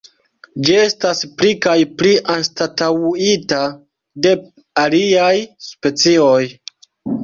[0.69, 3.63] Ĝi estas pli kaj pli anstataŭita
[4.27, 4.35] de
[4.89, 5.33] aliaj
[5.73, 6.45] specioj.